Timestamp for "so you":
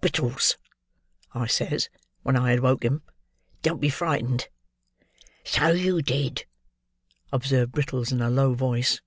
5.44-6.00